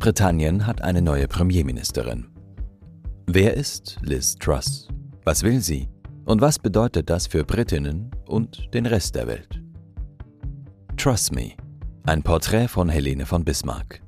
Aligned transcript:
Großbritannien 0.00 0.66
hat 0.66 0.80
eine 0.80 1.02
neue 1.02 1.28
Premierministerin. 1.28 2.28
Wer 3.26 3.52
ist 3.52 3.98
Liz 4.00 4.34
Truss? 4.34 4.88
Was 5.26 5.42
will 5.42 5.60
sie? 5.60 5.90
Und 6.24 6.40
was 6.40 6.58
bedeutet 6.58 7.10
das 7.10 7.26
für 7.26 7.44
Britinnen 7.44 8.10
und 8.26 8.72
den 8.72 8.86
Rest 8.86 9.14
der 9.14 9.26
Welt? 9.26 9.60
Trust 10.96 11.34
Me. 11.34 11.50
Ein 12.04 12.22
Porträt 12.22 12.68
von 12.68 12.88
Helene 12.88 13.26
von 13.26 13.44
Bismarck. 13.44 14.00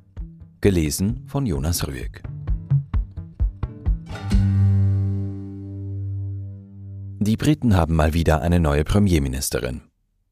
Gelesen 0.61 1.27
von 1.27 1.45
Jonas 1.45 1.87
Rüegg. 1.87 2.23
Die 7.19 7.37
Briten 7.37 7.75
haben 7.75 7.95
mal 7.95 8.15
wieder 8.15 8.41
eine 8.41 8.59
neue 8.59 8.83
Premierministerin. 8.83 9.81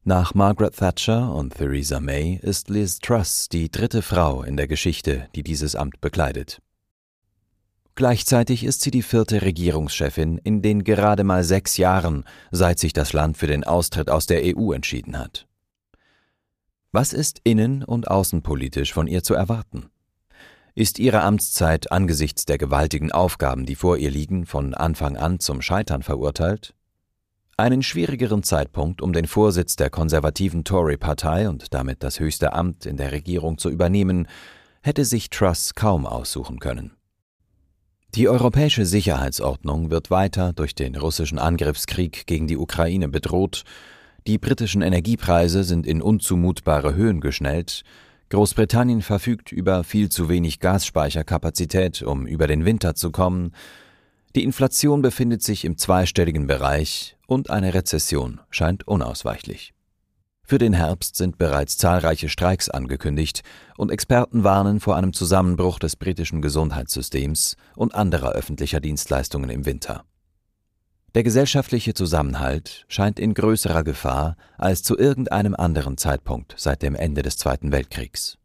Nach 0.04 0.34
Margaret 0.34 0.74
Thatcher 0.74 1.32
und 1.32 1.54
Theresa 1.54 2.00
May 2.00 2.40
ist 2.42 2.68
Liz 2.68 2.98
Truss 2.98 3.48
die 3.48 3.70
dritte 3.70 4.02
Frau 4.02 4.42
in 4.42 4.56
der 4.56 4.66
Geschichte, 4.66 5.28
die 5.36 5.44
dieses 5.44 5.76
Amt 5.76 6.00
bekleidet. 6.00 6.60
Gleichzeitig 7.94 8.64
ist 8.64 8.80
sie 8.80 8.90
die 8.90 9.02
vierte 9.02 9.42
Regierungschefin 9.42 10.38
in 10.38 10.60
den 10.60 10.82
gerade 10.82 11.22
mal 11.22 11.44
sechs 11.44 11.76
Jahren, 11.76 12.24
seit 12.50 12.80
sich 12.80 12.92
das 12.92 13.12
Land 13.12 13.36
für 13.36 13.46
den 13.46 13.62
Austritt 13.62 14.10
aus 14.10 14.26
der 14.26 14.42
EU 14.44 14.72
entschieden 14.72 15.16
hat. 15.16 15.46
Was 16.90 17.12
ist 17.12 17.40
innen- 17.44 17.84
und 17.84 18.10
außenpolitisch 18.10 18.92
von 18.92 19.06
ihr 19.06 19.22
zu 19.22 19.34
erwarten? 19.34 19.86
Ist 20.74 20.98
ihre 20.98 21.22
Amtszeit 21.22 21.92
angesichts 21.92 22.44
der 22.44 22.58
gewaltigen 22.58 23.12
Aufgaben, 23.12 23.66
die 23.66 23.76
vor 23.76 23.98
ihr 23.98 24.10
liegen, 24.10 24.46
von 24.46 24.74
Anfang 24.74 25.16
an 25.16 25.38
zum 25.38 25.62
Scheitern 25.62 26.02
verurteilt? 26.02 26.74
Einen 27.56 27.82
schwierigeren 27.82 28.42
Zeitpunkt, 28.42 29.02
um 29.02 29.12
den 29.12 29.26
Vorsitz 29.26 29.76
der 29.76 29.90
konservativen 29.90 30.64
Tory-Partei 30.64 31.48
und 31.48 31.74
damit 31.74 32.02
das 32.02 32.18
höchste 32.18 32.54
Amt 32.54 32.86
in 32.86 32.96
der 32.96 33.12
Regierung 33.12 33.58
zu 33.58 33.68
übernehmen, 33.68 34.26
hätte 34.82 35.04
sich 35.04 35.30
Truss 35.30 35.74
kaum 35.74 36.06
aussuchen 36.06 36.58
können. 36.58 36.92
Die 38.14 38.28
europäische 38.28 38.84
Sicherheitsordnung 38.84 39.90
wird 39.90 40.10
weiter 40.10 40.52
durch 40.52 40.74
den 40.74 40.96
russischen 40.96 41.38
Angriffskrieg 41.38 42.26
gegen 42.26 42.46
die 42.46 42.56
Ukraine 42.56 43.08
bedroht, 43.08 43.64
die 44.26 44.38
britischen 44.38 44.82
Energiepreise 44.82 45.64
sind 45.64 45.86
in 45.86 46.00
unzumutbare 46.00 46.94
Höhen 46.94 47.20
geschnellt, 47.20 47.82
Großbritannien 48.32 49.02
verfügt 49.02 49.52
über 49.52 49.84
viel 49.84 50.08
zu 50.08 50.30
wenig 50.30 50.58
Gasspeicherkapazität, 50.58 52.00
um 52.02 52.26
über 52.26 52.46
den 52.46 52.64
Winter 52.64 52.94
zu 52.94 53.10
kommen, 53.10 53.52
die 54.34 54.44
Inflation 54.44 55.02
befindet 55.02 55.42
sich 55.42 55.64
im 55.64 55.76
zweistelligen 55.76 56.46
Bereich 56.46 57.16
und 57.26 57.50
eine 57.50 57.74
Rezession 57.74 58.40
scheint 58.50 58.88
unausweichlich. 58.88 59.74
Für 60.44 60.58
den 60.58 60.72
Herbst 60.72 61.16
sind 61.16 61.38
bereits 61.38 61.78
zahlreiche 61.78 62.28
Streiks 62.28 62.68
angekündigt 62.68 63.42
und 63.76 63.90
Experten 63.90 64.42
warnen 64.42 64.80
vor 64.80 64.96
einem 64.96 65.12
Zusammenbruch 65.12 65.78
des 65.78 65.96
britischen 65.96 66.42
Gesundheitssystems 66.42 67.56
und 67.76 67.94
anderer 67.94 68.32
öffentlicher 68.32 68.80
Dienstleistungen 68.80 69.50
im 69.50 69.66
Winter. 69.66 70.04
Der 71.14 71.22
gesellschaftliche 71.22 71.92
Zusammenhalt 71.92 72.86
scheint 72.88 73.20
in 73.20 73.34
größerer 73.34 73.84
Gefahr 73.84 74.36
als 74.56 74.82
zu 74.82 74.96
irgendeinem 74.96 75.54
anderen 75.54 75.98
Zeitpunkt 75.98 76.54
seit 76.56 76.82
dem 76.82 76.94
Ende 76.94 77.20
des 77.20 77.36
Zweiten 77.36 77.70
Weltkriegs. 77.70 78.38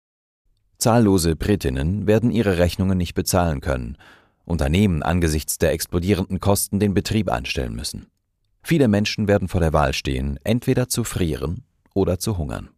Zahllose 0.77 1.35
Britinnen 1.35 2.07
werden 2.07 2.29
ihre 2.29 2.57
Rechnungen 2.57 2.97
nicht 2.97 3.15
bezahlen 3.15 3.61
können 3.61 3.97
Unternehmen 4.47 5.03
angesichts 5.03 5.57
der 5.57 5.73
explodierenden 5.73 6.39
Kosten 6.39 6.79
den 6.79 6.93
Betrieb 6.93 7.29
einstellen 7.29 7.75
müssen. 7.75 8.07
Viele 8.63 8.87
Menschen 8.87 9.27
werden 9.27 9.47
vor 9.47 9.61
der 9.61 9.73
Wahl 9.73 9.93
stehen, 9.93 10.39
entweder 10.43 10.87
zu 10.87 11.03
frieren 11.03 11.63
oder 11.93 12.17
zu 12.17 12.37
hungern. 12.37 12.69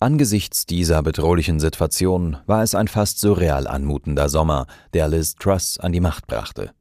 Angesichts 0.00 0.66
dieser 0.66 1.02
bedrohlichen 1.02 1.60
Situation 1.60 2.36
war 2.46 2.62
es 2.62 2.74
ein 2.74 2.88
fast 2.88 3.20
surreal 3.20 3.66
anmutender 3.66 4.28
Sommer, 4.28 4.66
der 4.92 5.08
Liz 5.08 5.36
Truss 5.36 5.78
an 5.78 5.92
die 5.92 6.00
Macht 6.00 6.26
brachte. 6.26 6.72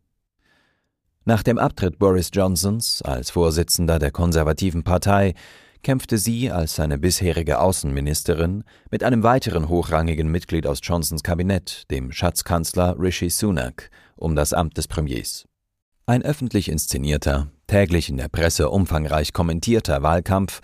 Nach 1.25 1.43
dem 1.43 1.57
Abtritt 1.57 1.99
Boris 1.99 2.31
Johnsons 2.33 3.01
als 3.01 3.29
Vorsitzender 3.29 3.97
der 3.97 4.11
konservativen 4.11 4.83
Partei 4.83 5.35
kämpfte 5.83 6.17
sie 6.17 6.49
als 6.49 6.75
seine 6.75 6.97
bisherige 6.97 7.59
Außenministerin 7.59 8.63
mit 8.89 9.03
einem 9.03 9.21
weiteren 9.21 9.69
hochrangigen 9.69 10.29
Mitglied 10.29 10.65
aus 10.65 10.79
Johnsons 10.81 11.21
Kabinett, 11.21 11.83
dem 11.91 12.11
Schatzkanzler 12.11 12.95
Rishi 12.97 13.29
Sunak, 13.29 13.91
um 14.15 14.35
das 14.35 14.53
Amt 14.53 14.77
des 14.77 14.87
Premiers. 14.87 15.45
Ein 16.05 16.23
öffentlich 16.23 16.69
inszenierter, 16.69 17.51
täglich 17.67 18.09
in 18.09 18.17
der 18.17 18.29
Presse 18.29 18.69
umfangreich 18.69 19.33
kommentierter 19.33 20.01
Wahlkampf, 20.01 20.61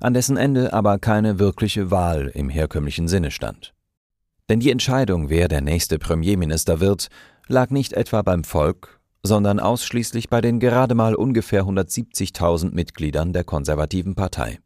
an 0.00 0.14
dessen 0.14 0.36
Ende 0.36 0.72
aber 0.72 0.98
keine 0.98 1.38
wirkliche 1.38 1.90
Wahl 1.90 2.28
im 2.34 2.48
herkömmlichen 2.48 3.06
Sinne 3.06 3.30
stand. 3.30 3.74
Denn 4.48 4.60
die 4.60 4.70
Entscheidung, 4.70 5.28
wer 5.28 5.48
der 5.48 5.60
nächste 5.60 5.98
Premierminister 5.98 6.80
wird, 6.80 7.08
lag 7.46 7.70
nicht 7.70 7.92
etwa 7.92 8.22
beim 8.22 8.44
Volk, 8.44 8.99
sondern 9.22 9.60
ausschließlich 9.60 10.28
bei 10.28 10.40
den 10.40 10.60
gerade 10.60 10.94
mal 10.94 11.14
ungefähr 11.14 11.64
170.000 11.64 12.74
Mitgliedern 12.74 13.32
der 13.32 13.44
konservativen 13.44 14.14
Partei. 14.14 14.58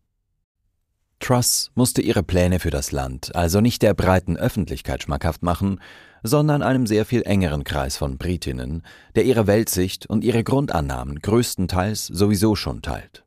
Truss 1.20 1.70
musste 1.75 2.03
ihre 2.03 2.22
Pläne 2.22 2.59
für 2.59 2.70
das 2.70 2.93
Land 2.93 3.34
also 3.34 3.60
nicht 3.60 3.82
der 3.82 3.94
breiten 3.94 4.37
Öffentlichkeit 4.37 5.03
schmackhaft 5.03 5.43
machen, 5.43 5.81
sondern 6.22 6.62
einem 6.62 6.87
sehr 6.87 7.04
viel 7.04 7.22
engeren 7.22 7.64
Kreis 7.64 7.97
von 7.97 8.19
Britinnen, 8.19 8.82
der 9.14 9.25
ihre 9.25 9.47
Weltsicht 9.47 10.06
und 10.06 10.25
ihre 10.25 10.44
Grundannahmen 10.44 11.20
größtenteils 11.20 12.06
sowieso 12.06 12.56
schon 12.56 12.82
teilt. 12.82 13.25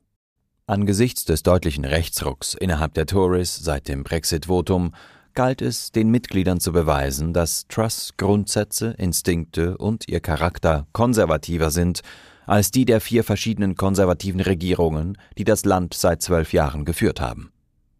Angesichts 0.66 1.24
des 1.24 1.42
deutlichen 1.42 1.84
Rechtsrucks 1.84 2.54
innerhalb 2.54 2.94
der 2.94 3.06
Tories 3.06 3.56
seit 3.56 3.88
dem 3.88 4.04
Brexit-Votum 4.04 4.92
galt 5.38 5.62
es, 5.62 5.92
den 5.92 6.10
Mitgliedern 6.10 6.58
zu 6.58 6.72
beweisen, 6.72 7.32
dass 7.32 7.68
Truss 7.68 8.14
Grundsätze, 8.16 8.96
Instinkte 8.98 9.78
und 9.78 10.08
ihr 10.08 10.18
Charakter 10.18 10.88
konservativer 10.92 11.70
sind 11.70 12.00
als 12.46 12.72
die 12.72 12.84
der 12.84 13.00
vier 13.00 13.22
verschiedenen 13.22 13.76
konservativen 13.76 14.40
Regierungen, 14.40 15.16
die 15.36 15.44
das 15.44 15.64
Land 15.64 15.94
seit 15.94 16.22
zwölf 16.22 16.52
Jahren 16.52 16.84
geführt 16.84 17.20
haben. 17.20 17.52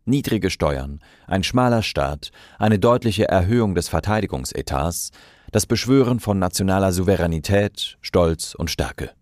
Niedrige 0.04 0.50
Steuern, 0.50 0.98
ein 1.28 1.44
schmaler 1.44 1.84
Staat, 1.84 2.32
eine 2.58 2.80
deutliche 2.80 3.28
Erhöhung 3.28 3.76
des 3.76 3.88
Verteidigungsetats, 3.88 5.12
das 5.52 5.64
Beschwören 5.64 6.18
von 6.18 6.40
nationaler 6.40 6.90
Souveränität, 6.90 7.98
Stolz 8.00 8.56
und 8.56 8.68
Stärke. 8.68 9.12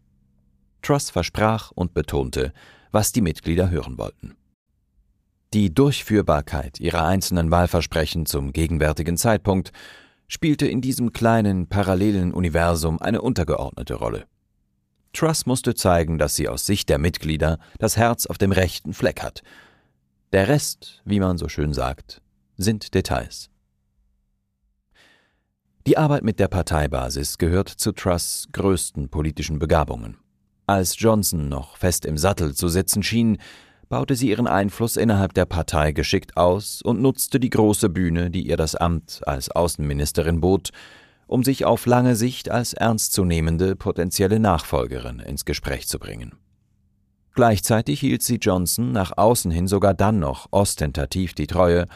Truss 0.80 1.10
versprach 1.10 1.70
und 1.70 1.92
betonte, 1.92 2.54
was 2.92 3.12
die 3.12 3.20
Mitglieder 3.20 3.68
hören 3.68 3.98
wollten. 3.98 4.36
Die 5.52 5.72
Durchführbarkeit 5.72 6.80
ihrer 6.80 7.06
einzelnen 7.06 7.50
Wahlversprechen 7.50 8.26
zum 8.26 8.52
gegenwärtigen 8.52 9.16
Zeitpunkt 9.16 9.72
spielte 10.28 10.66
in 10.66 10.80
diesem 10.80 11.12
kleinen, 11.12 11.68
parallelen 11.68 12.34
Universum 12.34 13.00
eine 13.00 13.22
untergeordnete 13.22 13.94
Rolle. 13.94 14.26
Truss 15.12 15.46
musste 15.46 15.74
zeigen, 15.74 16.18
dass 16.18 16.36
sie 16.36 16.48
aus 16.48 16.66
Sicht 16.66 16.88
der 16.88 16.98
Mitglieder 16.98 17.58
das 17.78 17.96
Herz 17.96 18.26
auf 18.26 18.38
dem 18.38 18.52
rechten 18.52 18.92
Fleck 18.92 19.22
hat. 19.22 19.42
Der 20.32 20.48
Rest, 20.48 21.00
wie 21.04 21.20
man 21.20 21.38
so 21.38 21.48
schön 21.48 21.72
sagt, 21.72 22.20
sind 22.58 22.94
Details. 22.94 23.48
Die 25.86 25.96
Arbeit 25.96 26.24
mit 26.24 26.40
der 26.40 26.48
Parteibasis 26.48 27.38
gehört 27.38 27.68
zu 27.68 27.92
Truss 27.92 28.48
größten 28.52 29.08
politischen 29.08 29.60
Begabungen. 29.60 30.18
Als 30.66 30.98
Johnson 30.98 31.48
noch 31.48 31.76
fest 31.76 32.04
im 32.04 32.18
Sattel 32.18 32.54
zu 32.54 32.68
sitzen 32.68 33.04
schien, 33.04 33.38
baute 33.88 34.16
sie 34.16 34.30
ihren 34.30 34.46
Einfluss 34.46 34.96
innerhalb 34.96 35.34
der 35.34 35.44
Partei 35.44 35.92
geschickt 35.92 36.36
aus 36.36 36.82
und 36.82 37.00
nutzte 37.00 37.38
die 37.40 37.50
große 37.50 37.88
Bühne, 37.88 38.30
die 38.30 38.46
ihr 38.46 38.56
das 38.56 38.74
Amt 38.74 39.20
als 39.26 39.50
Außenministerin 39.50 40.40
bot, 40.40 40.70
um 41.26 41.44
sich 41.44 41.64
auf 41.64 41.86
lange 41.86 42.16
Sicht 42.16 42.50
als 42.50 42.72
ernstzunehmende 42.72 43.76
potenzielle 43.76 44.38
Nachfolgerin 44.38 45.20
ins 45.20 45.44
Gespräch 45.44 45.88
zu 45.88 45.98
bringen. 45.98 46.34
Gleichzeitig 47.34 48.00
hielt 48.00 48.22
sie 48.22 48.36
Johnson 48.36 48.92
nach 48.92 49.16
außen 49.16 49.50
hin 49.50 49.68
sogar 49.68 49.92
dann 49.92 50.18
noch 50.18 50.48
ostentativ 50.52 51.34
die 51.34 51.46
Treue, 51.46 51.86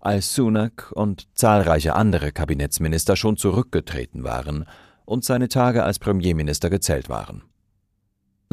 als 0.00 0.34
Sunak 0.34 0.92
und 0.92 1.28
zahlreiche 1.34 1.94
andere 1.94 2.32
Kabinettsminister 2.32 3.16
schon 3.16 3.36
zurückgetreten 3.36 4.24
waren 4.24 4.66
und 5.04 5.24
seine 5.24 5.48
Tage 5.48 5.84
als 5.84 5.98
Premierminister 5.98 6.70
gezählt 6.70 7.08
waren. 7.08 7.42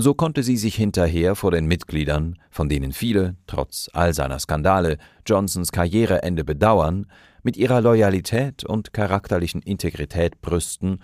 So 0.02 0.14
konnte 0.14 0.44
sie 0.44 0.56
sich 0.56 0.76
hinterher 0.76 1.36
vor 1.36 1.52
den 1.52 1.66
Mitgliedern, 1.66 2.40
von 2.52 2.70
denen 2.70 2.94
viele, 2.94 3.36
trotz 3.48 3.90
all 3.92 4.14
seiner 4.14 4.40
Skandale, 4.40 4.98
Johnsons 5.26 5.74
Karriereende 5.74 6.46
bedauern, 6.46 7.06
mit 7.44 7.58
ihrer 7.58 7.82
Loyalität 7.82 8.64
und 8.64 8.94
charakterlichen 8.94 9.62
Integrität 9.62 10.40
brüsten 10.40 11.04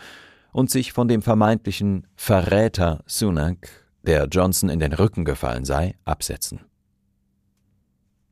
und 0.53 0.71
sich 0.71 0.93
von 0.93 1.09
dem 1.09 1.21
vermeintlichen 1.21 2.07
Verräter 2.15 3.03
Sunak, 3.05 3.67
der 4.03 4.27
Johnson 4.27 4.69
in 4.69 4.79
den 4.79 4.93
Rücken 4.93 5.25
gefallen 5.25 5.65
sei, 5.65 5.95
absetzen. 6.05 6.61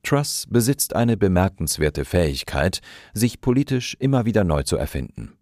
Truss 0.01 0.47
besitzt 0.49 0.95
eine 0.95 1.17
bemerkenswerte 1.17 2.05
Fähigkeit, 2.05 2.79
sich 3.13 3.41
politisch 3.41 3.97
immer 3.99 4.23
wieder 4.23 4.45
neu 4.45 4.63
zu 4.63 4.77
erfinden. 4.77 5.33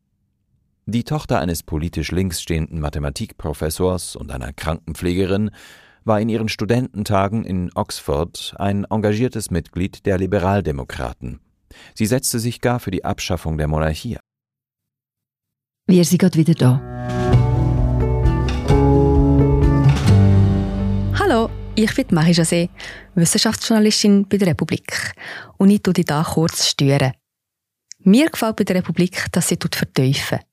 Die 0.87 1.03
Tochter 1.03 1.39
eines 1.39 1.61
politisch 1.61 2.11
links 2.11 2.41
stehenden 2.41 2.79
Mathematikprofessors 2.79 4.15
und 4.15 4.31
einer 4.31 4.51
Krankenpflegerin 4.51 5.51
war 6.05 6.19
in 6.19 6.27
ihren 6.27 6.49
Studententagen 6.49 7.45
in 7.45 7.69
Oxford 7.75 8.55
ein 8.57 8.85
engagiertes 8.85 9.51
Mitglied 9.51 10.07
der 10.07 10.17
Liberaldemokraten. 10.17 11.39
Sie 11.93 12.07
setzte 12.07 12.39
sich 12.39 12.61
gar 12.61 12.79
für 12.79 12.89
die 12.89 13.05
Abschaffung 13.05 13.59
der 13.59 13.67
Monarchie. 13.67 14.17
Wir 15.85 16.03
sind 16.03 16.17
gerade 16.17 16.39
wieder 16.39 16.55
da. 16.55 16.81
Hallo, 21.19 21.51
ich 21.75 21.93
bin 21.93 22.07
Marie 22.09 22.33
José, 22.33 22.69
Wissenschaftsjournalistin 23.13 24.27
bei 24.27 24.37
der 24.37 24.47
Republik. 24.47 25.13
Und 25.57 25.69
ich 25.69 25.83
tue 25.83 25.93
dich 25.93 26.05
hier 26.09 26.25
kurz 26.27 26.65
stören. 26.65 27.13
Mir 27.99 28.31
gefällt 28.31 28.55
bei 28.55 28.63
der 28.63 28.77
Republik, 28.77 29.27
dass 29.31 29.49
sie 29.49 29.59
vertiefen 29.61 30.39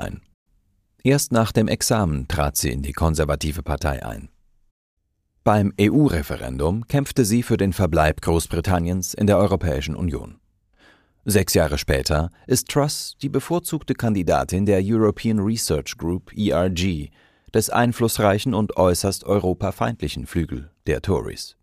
Ein. 0.00 0.22
Erst 1.02 1.32
nach 1.32 1.52
dem 1.52 1.68
Examen 1.68 2.28
trat 2.28 2.56
sie 2.56 2.70
in 2.70 2.82
die 2.82 2.92
konservative 2.92 3.62
Partei 3.62 4.04
ein. 4.04 4.28
Beim 5.44 5.72
EU-Referendum 5.80 6.86
kämpfte 6.86 7.24
sie 7.24 7.42
für 7.42 7.56
den 7.56 7.72
Verbleib 7.72 8.20
Großbritanniens 8.20 9.14
in 9.14 9.26
der 9.26 9.38
Europäischen 9.38 9.96
Union. 9.96 10.38
Sechs 11.24 11.54
Jahre 11.54 11.78
später 11.78 12.30
ist 12.46 12.68
Truss 12.68 13.16
die 13.22 13.28
bevorzugte 13.28 13.94
Kandidatin 13.94 14.66
der 14.66 14.80
European 14.82 15.38
Research 15.38 15.96
Group 15.96 16.32
ERG, 16.36 17.10
des 17.54 17.70
einflussreichen 17.70 18.54
und 18.54 18.76
äußerst 18.76 19.24
europafeindlichen 19.24 20.26
Flügel 20.26 20.70
der 20.86 21.02
Tories. 21.02 21.56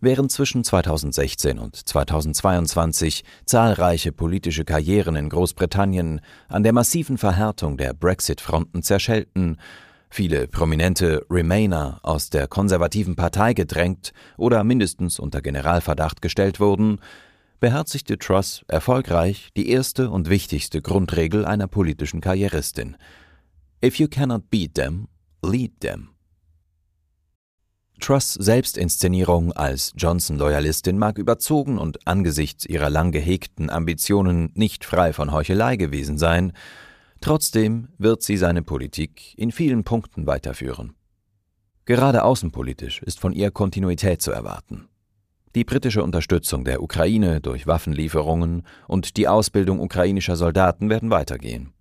Während 0.00 0.30
zwischen 0.30 0.62
2016 0.62 1.58
und 1.58 1.74
2022 1.74 3.24
zahlreiche 3.46 4.12
politische 4.12 4.64
Karrieren 4.64 5.16
in 5.16 5.28
Großbritannien 5.28 6.20
an 6.46 6.62
der 6.62 6.72
massiven 6.72 7.18
Verhärtung 7.18 7.76
der 7.76 7.94
Brexit-Fronten 7.94 8.84
zerschellten, 8.84 9.56
viele 10.08 10.46
prominente 10.46 11.26
Remainer 11.28 11.98
aus 12.04 12.30
der 12.30 12.46
konservativen 12.46 13.16
Partei 13.16 13.54
gedrängt 13.54 14.12
oder 14.36 14.62
mindestens 14.62 15.18
unter 15.18 15.42
Generalverdacht 15.42 16.22
gestellt 16.22 16.60
wurden, 16.60 17.00
beherzigte 17.58 18.18
Truss 18.18 18.64
erfolgreich 18.68 19.48
die 19.56 19.68
erste 19.68 20.10
und 20.10 20.30
wichtigste 20.30 20.80
Grundregel 20.80 21.44
einer 21.44 21.66
politischen 21.66 22.20
Karrieristin. 22.20 22.96
If 23.84 23.96
you 23.96 24.06
cannot 24.06 24.48
beat 24.48 24.76
them, 24.76 25.08
lead 25.42 25.80
them. 25.80 26.10
Truss 28.00 28.34
Selbstinszenierung 28.34 29.52
als 29.52 29.92
Johnson-Loyalistin 29.96 30.98
mag 30.98 31.18
überzogen 31.18 31.78
und 31.78 32.06
angesichts 32.06 32.64
ihrer 32.66 32.90
lang 32.90 33.12
gehegten 33.12 33.70
Ambitionen 33.70 34.50
nicht 34.54 34.84
frei 34.84 35.12
von 35.12 35.32
Heuchelei 35.32 35.76
gewesen 35.76 36.18
sein, 36.18 36.52
trotzdem 37.20 37.88
wird 37.98 38.22
sie 38.22 38.36
seine 38.36 38.62
Politik 38.62 39.34
in 39.36 39.52
vielen 39.52 39.84
Punkten 39.84 40.26
weiterführen. 40.26 40.94
Gerade 41.84 42.24
außenpolitisch 42.24 43.02
ist 43.02 43.18
von 43.18 43.32
ihr 43.32 43.50
Kontinuität 43.50 44.22
zu 44.22 44.30
erwarten. 44.30 44.88
Die 45.54 45.64
britische 45.64 46.04
Unterstützung 46.04 46.64
der 46.64 46.82
Ukraine 46.82 47.40
durch 47.40 47.66
Waffenlieferungen 47.66 48.62
und 48.86 49.16
die 49.16 49.26
Ausbildung 49.26 49.80
ukrainischer 49.80 50.36
Soldaten 50.36 50.90
werden 50.90 51.10
weitergehen. 51.10 51.72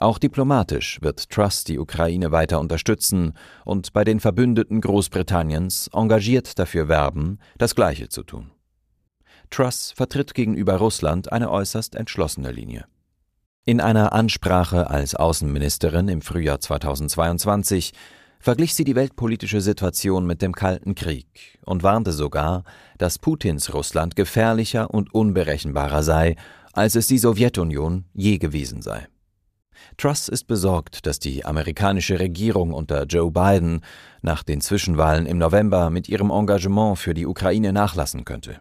Auch 0.00 0.18
diplomatisch 0.18 0.98
wird 1.02 1.28
Truss 1.28 1.62
die 1.62 1.78
Ukraine 1.78 2.32
weiter 2.32 2.58
unterstützen 2.58 3.34
und 3.66 3.92
bei 3.92 4.02
den 4.02 4.18
Verbündeten 4.18 4.80
Großbritanniens 4.80 5.90
engagiert 5.92 6.58
dafür 6.58 6.88
werben, 6.88 7.38
das 7.58 7.74
Gleiche 7.74 8.08
zu 8.08 8.22
tun. 8.22 8.50
Truss 9.50 9.92
vertritt 9.94 10.32
gegenüber 10.32 10.76
Russland 10.76 11.30
eine 11.30 11.50
äußerst 11.50 11.96
entschlossene 11.96 12.50
Linie. 12.50 12.86
In 13.66 13.82
einer 13.82 14.14
Ansprache 14.14 14.88
als 14.88 15.14
Außenministerin 15.14 16.08
im 16.08 16.22
Frühjahr 16.22 16.60
2022 16.60 17.92
verglich 18.38 18.74
sie 18.74 18.84
die 18.84 18.96
weltpolitische 18.96 19.60
Situation 19.60 20.24
mit 20.24 20.40
dem 20.40 20.54
Kalten 20.54 20.94
Krieg 20.94 21.58
und 21.66 21.82
warnte 21.82 22.12
sogar, 22.12 22.64
dass 22.96 23.18
Putins 23.18 23.74
Russland 23.74 24.16
gefährlicher 24.16 24.88
und 24.94 25.12
unberechenbarer 25.12 26.02
sei, 26.02 26.36
als 26.72 26.94
es 26.94 27.06
die 27.06 27.18
Sowjetunion 27.18 28.06
je 28.14 28.38
gewesen 28.38 28.80
sei. 28.80 29.06
Truss 29.96 30.28
ist 30.28 30.46
besorgt, 30.46 31.06
dass 31.06 31.18
die 31.18 31.44
amerikanische 31.44 32.18
Regierung 32.18 32.72
unter 32.72 33.04
Joe 33.04 33.30
Biden 33.30 33.82
nach 34.22 34.42
den 34.42 34.60
Zwischenwahlen 34.60 35.26
im 35.26 35.38
November 35.38 35.90
mit 35.90 36.08
ihrem 36.08 36.30
Engagement 36.30 36.98
für 36.98 37.14
die 37.14 37.26
Ukraine 37.26 37.72
nachlassen 37.72 38.24
könnte. 38.24 38.60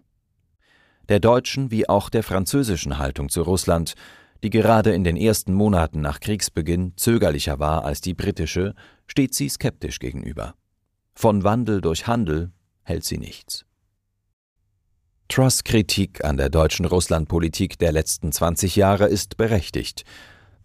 Der 1.08 1.20
deutschen 1.20 1.72
wie 1.72 1.90
auch 1.90 2.10
der 2.10 2.24
französischen 2.24 2.98
Haltung 2.98 3.30
zu 3.30 3.42
Russland, 3.42 3.96
die 4.44 4.50
gerade 4.50 4.94
in 4.94 5.04
den 5.04 5.18
ersten 5.18 5.54
Monaten 5.54 6.02
nach 6.02 6.20
Kriegsbeginn 6.20 6.94
zögerlicher 6.96 7.60
war 7.60 7.84
als 7.84 8.02
die 8.02 8.14
britische, 8.14 8.76
steht 9.08 9.34
sie 9.34 9.50
skeptisch 9.50 10.00
gegenüber. 10.00 10.54
Von 11.14 11.44
Wandel 11.44 11.82
durch 11.82 12.08
Handel 12.08 12.52
hält 12.84 13.04
sie 13.04 13.18
nichts. 13.18 13.66
Truss 15.28 15.64
Kritik 15.64 16.24
an 16.24 16.38
der 16.38 16.50
deutschen 16.50 16.86
Russlandpolitik 16.86 17.78
der 17.78 17.92
letzten 17.92 18.32
20 18.32 18.76
Jahre 18.76 19.08
ist 19.08 19.38
berechtigt, 19.38 20.04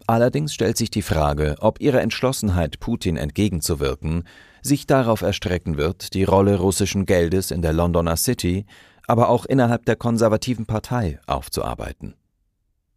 Allerdings 0.07 0.53
stellt 0.53 0.77
sich 0.77 0.91
die 0.91 1.03
Frage, 1.03 1.57
ob 1.61 1.81
ihre 1.81 2.01
Entschlossenheit, 2.01 2.79
Putin 2.79 3.17
entgegenzuwirken, 3.17 4.25
sich 4.61 4.87
darauf 4.87 5.23
erstrecken 5.23 5.77
wird, 5.77 6.15
die 6.15 6.25
Rolle 6.25 6.59
russischen 6.59 7.07
Geldes 7.07 7.51
in 7.51 7.63
der 7.63 7.73
Londoner 7.73 8.17
City, 8.17 8.67
aber 9.07 9.29
auch 9.29 9.47
innerhalb 9.47 9.87
der 9.87 9.97
konservativen 9.97 10.67
Partei 10.67 11.19
aufzuarbeiten. 11.27 12.15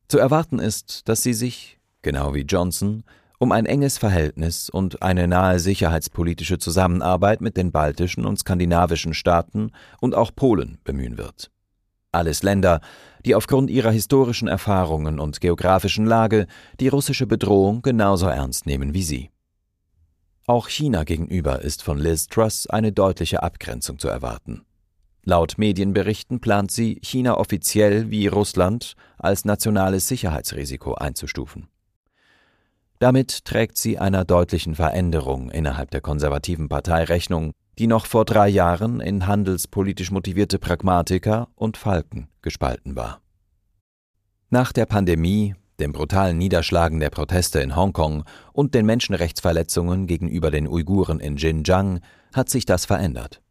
Zu 0.08 0.18
erwarten 0.20 0.60
ist, 0.60 1.08
dass 1.08 1.24
sie 1.24 1.34
sich, 1.34 1.80
genau 2.02 2.34
wie 2.34 2.42
Johnson, 2.42 3.04
um 3.40 3.52
ein 3.52 3.66
enges 3.66 3.98
Verhältnis 3.98 4.70
und 4.70 5.02
eine 5.02 5.28
nahe 5.28 5.60
sicherheitspolitische 5.60 6.58
Zusammenarbeit 6.58 7.40
mit 7.42 7.56
den 7.56 7.72
baltischen 7.72 8.26
und 8.26 8.40
skandinavischen 8.40 9.14
Staaten 9.14 9.72
und 10.02 10.16
auch 10.16 10.32
Polen 10.36 10.80
bemühen 10.84 11.18
wird. 11.18 11.52
Alles 12.18 12.42
Länder, 12.42 12.82
die 13.26 13.36
aufgrund 13.36 13.70
ihrer 13.70 13.92
historischen 13.92 14.48
Erfahrungen 14.48 15.20
und 15.20 15.40
geografischen 15.40 16.08
Lage 16.08 16.48
die 16.80 16.88
russische 16.88 17.28
Bedrohung 17.28 17.84
genauso 17.84 18.26
ernst 18.26 18.66
nehmen 18.66 18.96
wie 18.96 19.04
sie. 19.04 19.30
Auch 20.48 20.68
China 20.68 21.04
gegenüber 21.04 21.62
ist 21.62 21.84
von 21.84 22.00
Liz 22.00 22.28
Truss 22.28 22.66
eine 22.68 22.92
deutliche 22.92 23.44
Abgrenzung 23.44 24.00
zu 24.00 24.08
erwarten. 24.08 24.66
Laut 25.24 25.60
Medienberichten 25.60 26.40
plant 26.40 26.72
sie, 26.72 27.00
China 27.04 27.38
offiziell 27.38 28.10
wie 28.10 28.26
Russland 28.26 28.96
als 29.20 29.46
nationales 29.46 30.08
Sicherheitsrisiko 30.08 30.96
einzustufen. 30.96 31.68
Damit 32.98 33.46
trägt 33.46 33.78
sie 33.78 34.00
einer 34.00 34.26
deutlichen 34.26 34.74
Veränderung 34.74 35.52
innerhalb 35.52 35.92
der 35.92 36.02
konservativen 36.02 36.68
Partei 36.68 37.04
Rechnung, 37.04 37.52
die 37.80 37.88
noch 37.88 38.06
vor 38.06 38.26
drei 38.26 38.48
Jahren 38.50 39.00
in 39.00 39.28
handelspolitisch 39.28 40.12
motivierte 40.12 40.60
Pragmatiker 40.60 41.50
und 41.56 41.78
Falken 41.78 42.28
gespalten 42.42 42.96
war. 42.96 43.22
Nach 44.50 44.72
der 44.72 44.86
Pandemie, 44.86 45.56
dem 45.80 45.92
brutalen 45.92 46.38
Niederschlagen 46.38 47.00
der 47.00 47.10
Proteste 47.10 47.60
in 47.60 47.76
Hongkong 47.76 48.24
und 48.54 48.74
den 48.74 48.86
Menschenrechtsverletzungen 48.86 50.08
gegenüber 50.08 50.52
den 50.52 50.68
Uiguren 50.68 51.20
in 51.20 51.36
Xinjiang 51.36 52.00
hat 52.34 52.50
sich 52.50 52.66
das 52.66 52.86
verändert. 52.86 53.42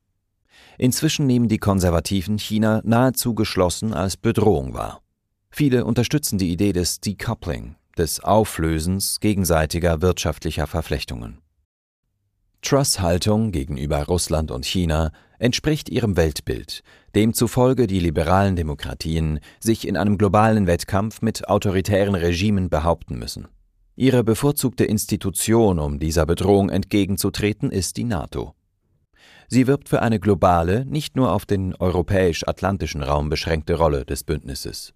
Inzwischen 0.79 1.27
nehmen 1.27 1.49
die 1.49 1.59
Konservativen 1.59 2.39
China 2.39 2.81
nahezu 2.85 3.35
geschlossen 3.35 3.95
als 3.95 4.17
Bedrohung 4.17 4.75
wahr. 4.75 5.01
Viele 5.51 5.85
unterstützen 5.85 6.39
die 6.39 6.53
Idee 6.53 6.73
des 6.73 7.01
Decoupling, 7.01 7.77
des 7.97 8.21
Auflösens 8.23 9.21
gegenseitiger 9.21 10.03
wirtschaftlicher 10.03 10.67
Verflechtungen. 10.67 11.39
Truss 12.67 12.99
Haltung 12.99 13.53
gegenüber 13.53 14.03
Russland 14.07 14.51
und 14.51 14.67
China 14.67 15.13
entspricht 15.39 15.89
ihrem 15.89 16.17
Weltbild, 16.17 16.83
demzufolge 17.15 17.87
die 17.87 18.01
liberalen 18.01 18.57
Demokratien 18.57 19.39
sich 19.61 19.87
in 19.87 19.97
einem 19.97 20.19
globalen 20.19 20.67
Wettkampf 20.67 21.23
mit 21.23 21.49
autoritären 21.49 22.17
Regimen 22.17 22.69
behaupten 22.69 23.21
müssen. 23.21 23.47
Ihre 23.95 24.25
bevorzugte 24.25 24.85
Institution, 24.85 25.79
um 25.79 26.01
dieser 26.01 26.27
Bedrohung 26.27 26.69
entgegenzutreten, 26.69 27.71
ist 27.71 27.99
die 27.99 28.05
NATO. 28.05 28.57
Sie 29.47 29.69
wirbt 29.69 29.89
für 29.89 30.03
eine 30.03 30.19
globale, 30.19 30.85
nicht 30.87 31.15
nur 31.15 31.31
auf 31.31 31.47
den 31.47 31.73
europäisch-atlantischen 31.77 33.05
Raum 33.05 33.29
beschränkte 33.29 33.75
Rolle 33.75 34.05
des 34.05 34.25
Bündnisses. 34.25 34.93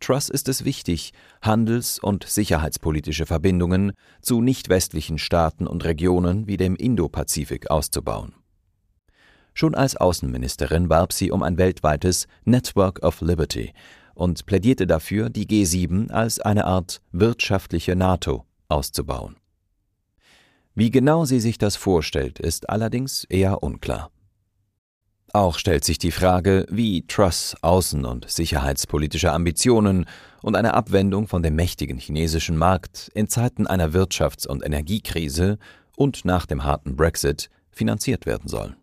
Truss 0.00 0.30
ist 0.30 0.48
es 0.48 0.64
wichtig, 0.64 1.12
handels- 1.42 1.98
und 1.98 2.24
sicherheitspolitische 2.24 3.26
Verbindungen 3.26 3.92
zu 4.22 4.40
nicht-westlichen 4.40 5.18
Staaten 5.18 5.66
und 5.66 5.84
Regionen 5.84 6.46
wie 6.46 6.56
dem 6.56 6.74
Indopazifik 6.74 7.70
auszubauen. 7.70 8.34
Schon 9.52 9.74
als 9.74 9.96
Außenministerin 9.96 10.88
warb 10.88 11.12
sie 11.12 11.30
um 11.30 11.42
ein 11.42 11.58
weltweites 11.58 12.26
Network 12.44 13.02
of 13.04 13.20
Liberty 13.20 13.74
und 14.14 14.46
plädierte 14.46 14.86
dafür, 14.86 15.28
die 15.28 15.46
G7 15.46 16.10
als 16.10 16.40
eine 16.40 16.64
Art 16.64 17.00
wirtschaftliche 17.12 17.94
NATO 17.94 18.46
auszubauen. 18.68 19.36
Wie 20.74 20.90
genau 20.90 21.24
sie 21.24 21.40
sich 21.40 21.58
das 21.58 21.76
vorstellt, 21.76 22.38
ist 22.38 22.70
allerdings 22.70 23.24
eher 23.24 23.62
unklar. 23.62 24.10
Auch 25.32 25.58
stellt 25.58 25.84
sich 25.84 25.98
die 25.98 26.10
Frage, 26.10 26.66
wie 26.70 27.06
Truss 27.06 27.54
außen- 27.62 28.04
und 28.04 28.28
sicherheitspolitische 28.28 29.32
Ambitionen 29.32 30.06
und 30.42 30.56
eine 30.56 30.74
Abwendung 30.74 31.28
von 31.28 31.42
dem 31.42 31.54
mächtigen 31.54 31.98
chinesischen 31.98 32.56
Markt 32.56 33.10
in 33.14 33.28
Zeiten 33.28 33.68
einer 33.68 33.92
Wirtschafts- 33.92 34.48
und 34.48 34.64
Energiekrise 34.64 35.58
und 35.96 36.24
nach 36.24 36.46
dem 36.46 36.64
harten 36.64 36.96
Brexit 36.96 37.48
finanziert 37.70 38.26
werden 38.26 38.48
sollen. 38.48 38.76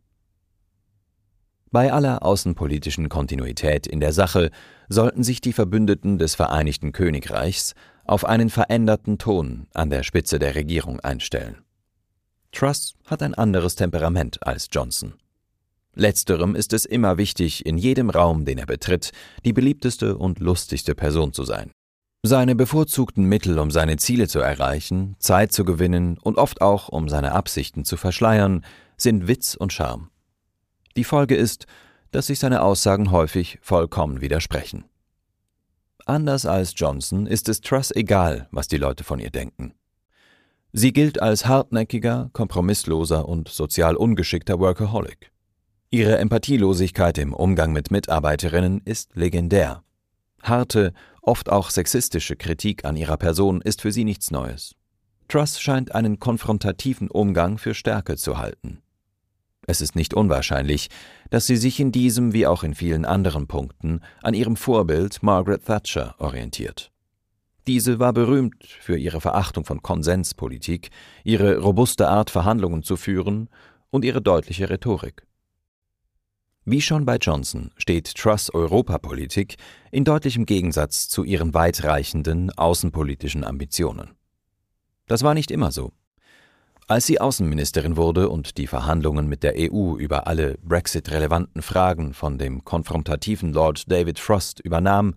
Bei 1.69 1.91
aller 1.91 2.23
außenpolitischen 2.23 3.09
Kontinuität 3.09 3.85
in 3.85 3.99
der 3.99 4.13
Sache 4.13 4.49
sollten 4.87 5.23
sich 5.23 5.41
die 5.41 5.51
Verbündeten 5.51 6.17
des 6.17 6.35
Vereinigten 6.35 6.93
Königreichs 6.93 7.73
auf 8.05 8.23
einen 8.23 8.49
veränderten 8.49 9.17
Ton 9.17 9.67
an 9.73 9.89
der 9.89 10.03
Spitze 10.03 10.39
der 10.39 10.55
Regierung 10.55 11.01
einstellen. 11.01 11.57
Truss 12.53 12.93
hat 13.05 13.21
ein 13.21 13.33
anderes 13.33 13.75
Temperament 13.75 14.47
als 14.47 14.69
Johnson. 14.71 15.15
Letzterem 15.97 16.53
ist 16.53 16.73
es 16.73 16.85
immer 16.85 17.17
wichtig, 17.17 17.65
in 17.65 17.79
jedem 17.79 18.11
Raum, 18.11 18.45
den 18.45 18.59
er 18.59 18.67
betritt, 18.67 19.11
die 19.43 19.51
beliebteste 19.51 20.15
und 20.15 20.39
lustigste 20.39 20.93
Person 20.93 21.33
zu 21.33 21.43
sein. 21.43 21.71
Seine 22.21 22.53
bevorzugten 22.53 23.25
Mittel, 23.25 23.57
um 23.57 23.71
seine 23.71 23.97
Ziele 23.97 24.27
zu 24.27 24.39
erreichen, 24.39 25.15
Zeit 25.17 25.51
zu 25.51 25.65
gewinnen 25.65 26.19
und 26.19 26.37
oft 26.37 26.61
auch, 26.61 26.89
um 26.89 27.09
seine 27.09 27.31
Absichten 27.31 27.83
zu 27.83 27.97
verschleiern, 27.97 28.63
sind 28.95 29.27
Witz 29.27 29.55
und 29.55 29.73
Charme. 29.73 30.11
Die 30.97 31.03
Folge 31.03 31.35
ist, 31.35 31.65
dass 32.11 32.27
sich 32.27 32.37
seine 32.37 32.61
Aussagen 32.61 33.09
häufig 33.09 33.57
vollkommen 33.63 34.21
widersprechen. 34.21 34.85
Anders 36.05 36.45
als 36.45 36.73
Johnson 36.75 37.25
ist 37.25 37.49
es 37.49 37.61
Truss 37.61 37.89
egal, 37.89 38.47
was 38.51 38.67
die 38.67 38.77
Leute 38.77 39.03
von 39.03 39.19
ihr 39.19 39.31
denken. 39.31 39.73
Sie 40.73 40.93
gilt 40.93 41.19
als 41.23 41.47
hartnäckiger, 41.47 42.29
kompromissloser 42.33 43.27
und 43.27 43.49
sozial 43.49 43.95
ungeschickter 43.95 44.59
Workaholic. 44.59 45.31
Ihre 45.89 46.17
Empathielosigkeit 46.17 47.17
im 47.17 47.33
Umgang 47.33 47.71
mit 47.71 47.91
Mitarbeiterinnen 47.91 48.81
ist 48.83 49.15
legendär. 49.15 49.83
Harte, 50.43 50.93
oft 51.21 51.49
auch 51.49 51.69
sexistische 51.69 52.35
Kritik 52.35 52.83
an 52.83 52.97
ihrer 52.97 53.15
Person 53.15 53.61
ist 53.61 53.81
für 53.81 53.93
sie 53.93 54.03
nichts 54.03 54.29
Neues. 54.29 54.75
Truss 55.29 55.61
scheint 55.61 55.95
einen 55.95 56.19
konfrontativen 56.19 57.09
Umgang 57.09 57.57
für 57.57 57.73
Stärke 57.73 58.17
zu 58.17 58.37
halten. 58.37 58.81
Es 59.65 59.79
ist 59.79 59.95
nicht 59.95 60.13
unwahrscheinlich, 60.13 60.89
dass 61.29 61.47
sie 61.47 61.55
sich 61.55 61.79
in 61.79 61.93
diesem 61.93 62.33
wie 62.33 62.47
auch 62.47 62.63
in 62.63 62.75
vielen 62.75 63.05
anderen 63.05 63.47
Punkten 63.47 64.01
an 64.21 64.33
ihrem 64.33 64.57
Vorbild 64.57 65.23
Margaret 65.23 65.65
Thatcher 65.65 66.15
orientiert. 66.19 66.91
Diese 67.65 67.97
war 67.97 68.11
berühmt 68.11 68.65
für 68.65 68.97
ihre 68.97 69.21
Verachtung 69.21 69.63
von 69.63 69.81
Konsenspolitik, 69.81 70.89
ihre 71.23 71.59
robuste 71.59 72.09
Art, 72.09 72.29
Verhandlungen 72.29 72.83
zu 72.83 72.97
führen 72.97 73.49
und 73.89 74.03
ihre 74.03 74.21
deutliche 74.21 74.69
Rhetorik. 74.69 75.27
Wie 76.69 76.81
schon 76.81 77.05
bei 77.05 77.15
Johnson 77.15 77.71
steht 77.77 78.13
Truss 78.15 78.53
Europapolitik 78.53 79.55
in 79.89 80.03
deutlichem 80.03 80.45
Gegensatz 80.45 81.07
zu 81.07 81.23
ihren 81.23 81.53
weitreichenden 81.53 82.51
außenpolitischen 82.57 83.45
Ambitionen. 83.45 84.17
Das 85.05 85.23
war 85.23 85.33
nicht 85.33 85.49
immer 85.49 85.71
so. 85.71 85.93
Als 86.85 87.05
sie 87.05 87.21
Außenministerin 87.21 87.95
wurde 87.95 88.27
und 88.27 88.57
die 88.57 88.67
Verhandlungen 88.67 89.29
mit 89.29 89.43
der 89.43 89.53
EU 89.55 89.95
über 89.95 90.27
alle 90.27 90.57
Brexit-relevanten 90.61 91.61
Fragen 91.61 92.13
von 92.13 92.37
dem 92.37 92.65
konfrontativen 92.65 93.53
Lord 93.53 93.89
David 93.89 94.19
Frost 94.19 94.59
übernahm, 94.59 95.15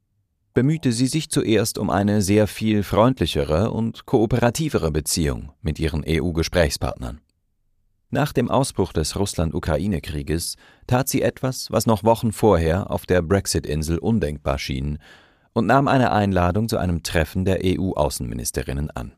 bemühte 0.54 0.92
sie 0.92 1.08
sich 1.08 1.30
zuerst 1.30 1.78
um 1.78 1.90
eine 1.90 2.22
sehr 2.22 2.46
viel 2.46 2.84
freundlichere 2.84 3.72
und 3.72 4.06
kooperativere 4.06 4.92
Beziehung 4.92 5.50
mit 5.62 5.80
ihren 5.80 6.04
EU-Gesprächspartnern. 6.06 7.20
Nach 8.12 8.32
dem 8.32 8.50
Ausbruch 8.50 8.92
des 8.92 9.16
Russland-Ukraine-Krieges 9.16 10.56
tat 10.88 11.08
sie 11.08 11.22
etwas, 11.22 11.70
was 11.70 11.86
noch 11.86 12.02
Wochen 12.02 12.32
vorher 12.32 12.90
auf 12.90 13.06
der 13.06 13.22
Brexit-Insel 13.22 13.98
undenkbar 13.98 14.58
schien, 14.58 14.98
und 15.52 15.66
nahm 15.66 15.88
eine 15.88 16.12
Einladung 16.12 16.68
zu 16.68 16.78
einem 16.78 17.02
Treffen 17.02 17.44
der 17.44 17.60
EU-Außenministerinnen 17.64 18.90
an. 18.90 19.12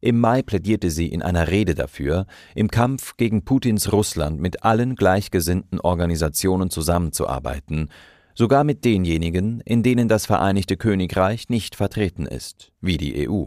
Im 0.00 0.20
Mai 0.20 0.42
plädierte 0.42 0.90
sie 0.90 1.06
in 1.06 1.22
einer 1.22 1.48
Rede 1.48 1.74
dafür, 1.74 2.26
im 2.54 2.68
Kampf 2.68 3.16
gegen 3.16 3.44
Putins 3.44 3.92
Russland 3.92 4.40
mit 4.40 4.62
allen 4.62 4.94
gleichgesinnten 4.94 5.80
Organisationen 5.80 6.70
zusammenzuarbeiten, 6.70 7.90
sogar 8.34 8.64
mit 8.64 8.84
denjenigen, 8.84 9.60
in 9.60 9.82
denen 9.82 10.08
das 10.08 10.26
Vereinigte 10.26 10.76
Königreich 10.76 11.48
nicht 11.48 11.74
vertreten 11.74 12.26
ist, 12.26 12.72
wie 12.80 12.98
die 12.98 13.28
EU. 13.28 13.46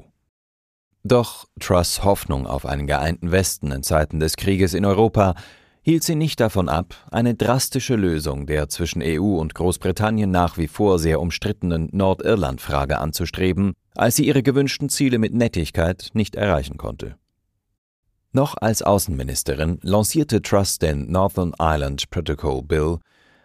Doch 1.04 1.48
Truss 1.60 2.04
Hoffnung 2.04 2.46
auf 2.46 2.66
einen 2.66 2.88
geeinten 2.88 3.32
Westen 3.32 3.72
in 3.72 3.84
Zeiten 3.84 4.20
des 4.20 4.36
Krieges 4.36 4.74
in 4.74 4.86
Europa 4.86 5.36
hielt 5.82 6.04
sie 6.04 6.16
nicht 6.16 6.40
davon 6.40 6.68
ab, 6.68 6.94
eine 7.10 7.36
drastische 7.36 7.96
Lösung 7.96 8.46
der 8.46 8.68
zwischen 8.68 9.02
EU 9.02 9.38
und 9.38 9.56
Großbritannien 9.56 10.30
nach 10.30 10.58
wie 10.58 10.68
vor 10.68 11.00
sehr 11.00 11.22
umstrittenen 11.22 11.90
Nordirland-Frage 11.94 13.00
anzustreben, 13.00 13.74
als 13.96 14.18
sie 14.18 14.28
ihre 14.28 14.44
gewünschten 14.44 14.90
Ziele 14.90 15.20
mit 15.20 15.34
Nettigkeit 15.34 16.10
nicht 16.14 16.36
erreichen 16.36 16.78
konnte. 16.78 17.16
Noch 18.32 18.56
als 18.58 18.84
Außenministerin 18.84 19.80
lancierte 19.82 20.42
Truss 20.42 20.78
den 20.78 21.12
Northern 21.12 21.54
Ireland 21.58 22.10
Protocol 22.12 22.62
Bill, 22.62 23.00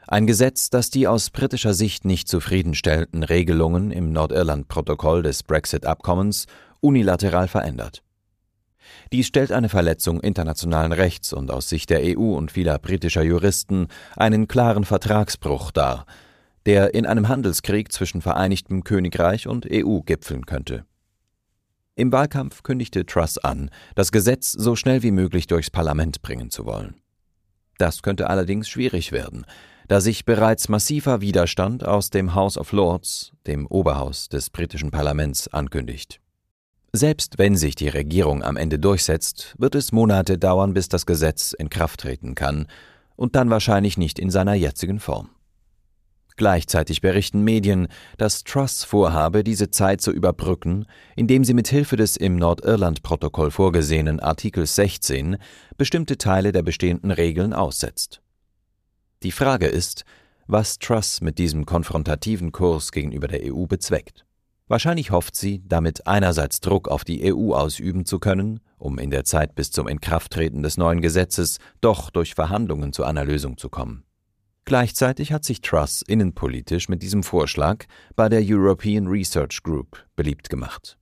ein 0.06 0.26
Gesetz, 0.26 0.68
das 0.68 0.90
die 0.90 1.08
aus 1.08 1.30
britischer 1.30 1.72
Sicht 1.72 2.04
nicht 2.04 2.28
zufriedenstellenden 2.28 3.22
Regelungen 3.22 3.90
im 3.90 4.12
Nordirland-Protokoll 4.12 5.22
des 5.22 5.42
Brexit-Abkommens 5.44 6.44
unilateral 6.84 7.48
verändert. 7.48 8.02
Dies 9.12 9.26
stellt 9.26 9.52
eine 9.52 9.68
Verletzung 9.68 10.20
internationalen 10.20 10.92
Rechts 10.92 11.32
und 11.32 11.50
aus 11.50 11.68
Sicht 11.68 11.90
der 11.90 12.00
EU 12.02 12.34
und 12.34 12.52
vieler 12.52 12.78
britischer 12.78 13.22
Juristen 13.22 13.88
einen 14.16 14.48
klaren 14.48 14.84
Vertragsbruch 14.84 15.70
dar, 15.70 16.06
der 16.66 16.94
in 16.94 17.06
einem 17.06 17.28
Handelskrieg 17.28 17.92
zwischen 17.92 18.22
Vereinigtem 18.22 18.84
Königreich 18.84 19.46
und 19.46 19.66
EU 19.70 20.00
gipfeln 20.00 20.46
könnte. 20.46 20.84
Im 21.96 22.10
Wahlkampf 22.12 22.62
kündigte 22.62 23.06
Truss 23.06 23.38
an, 23.38 23.70
das 23.94 24.10
Gesetz 24.10 24.52
so 24.52 24.74
schnell 24.74 25.02
wie 25.02 25.12
möglich 25.12 25.46
durchs 25.46 25.70
Parlament 25.70 26.22
bringen 26.22 26.50
zu 26.50 26.66
wollen. 26.66 26.96
Das 27.78 28.02
könnte 28.02 28.28
allerdings 28.28 28.68
schwierig 28.68 29.12
werden, 29.12 29.46
da 29.88 30.00
sich 30.00 30.24
bereits 30.24 30.68
massiver 30.68 31.20
Widerstand 31.20 31.84
aus 31.84 32.10
dem 32.10 32.34
House 32.34 32.58
of 32.58 32.72
Lords, 32.72 33.32
dem 33.46 33.66
Oberhaus 33.66 34.28
des 34.28 34.50
britischen 34.50 34.90
Parlaments, 34.90 35.48
ankündigt. 35.48 36.20
Selbst 36.96 37.38
wenn 37.38 37.56
sich 37.56 37.74
die 37.74 37.88
Regierung 37.88 38.44
am 38.44 38.56
Ende 38.56 38.78
durchsetzt, 38.78 39.56
wird 39.58 39.74
es 39.74 39.90
Monate 39.90 40.38
dauern, 40.38 40.74
bis 40.74 40.88
das 40.88 41.06
Gesetz 41.06 41.52
in 41.52 41.68
Kraft 41.68 41.98
treten 41.98 42.36
kann, 42.36 42.68
und 43.16 43.34
dann 43.34 43.50
wahrscheinlich 43.50 43.98
nicht 43.98 44.20
in 44.20 44.30
seiner 44.30 44.54
jetzigen 44.54 45.00
Form. 45.00 45.30
Gleichzeitig 46.36 47.00
berichten 47.00 47.42
Medien, 47.42 47.88
dass 48.16 48.44
Truss 48.44 48.84
vorhabe, 48.84 49.42
diese 49.42 49.72
Zeit 49.72 50.02
zu 50.02 50.12
überbrücken, 50.12 50.86
indem 51.16 51.42
sie 51.42 51.54
mit 51.54 51.66
Hilfe 51.66 51.96
des 51.96 52.16
im 52.16 52.36
Nordirland-Protokoll 52.36 53.50
vorgesehenen 53.50 54.20
Artikels 54.20 54.76
16 54.76 55.38
bestimmte 55.76 56.16
Teile 56.16 56.52
der 56.52 56.62
bestehenden 56.62 57.10
Regeln 57.10 57.54
aussetzt. 57.54 58.22
Die 59.24 59.32
Frage 59.32 59.66
ist, 59.66 60.04
was 60.46 60.78
Truss 60.78 61.20
mit 61.20 61.38
diesem 61.38 61.66
konfrontativen 61.66 62.52
Kurs 62.52 62.92
gegenüber 62.92 63.26
der 63.26 63.52
EU 63.52 63.66
bezweckt. 63.66 64.24
Wahrscheinlich 64.66 65.10
hofft 65.10 65.36
sie, 65.36 65.62
damit 65.66 66.06
einerseits 66.06 66.60
Druck 66.60 66.88
auf 66.88 67.04
die 67.04 67.32
EU 67.32 67.52
ausüben 67.52 68.06
zu 68.06 68.18
können, 68.18 68.60
um 68.78 68.98
in 68.98 69.10
der 69.10 69.24
Zeit 69.24 69.54
bis 69.54 69.70
zum 69.70 69.86
Inkrafttreten 69.86 70.62
des 70.62 70.78
neuen 70.78 71.02
Gesetzes 71.02 71.58
doch 71.82 72.08
durch 72.08 72.34
Verhandlungen 72.34 72.92
zu 72.94 73.04
einer 73.04 73.24
Lösung 73.24 73.58
zu 73.58 73.68
kommen. 73.68 74.04
Gleichzeitig 74.64 75.32
hat 75.32 75.44
sich 75.44 75.60
Truss 75.60 76.00
innenpolitisch 76.00 76.88
mit 76.88 77.02
diesem 77.02 77.22
Vorschlag 77.22 77.84
bei 78.16 78.30
der 78.30 78.40
European 78.42 79.06
Research 79.06 79.62
Group 79.62 80.02
beliebt 80.16 80.48
gemacht. 80.48 80.96